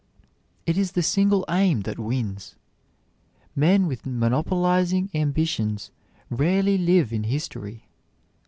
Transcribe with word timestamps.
It 0.65 0.79
is 0.79 0.93
the 0.93 1.03
single 1.03 1.45
aim 1.47 1.81
that 1.81 1.99
wins. 1.99 2.55
Men 3.55 3.85
with 3.85 4.03
monopolizing 4.03 5.11
ambitions 5.13 5.91
rarely 6.31 6.75
live 6.79 7.13
in 7.13 7.25
history. 7.25 7.85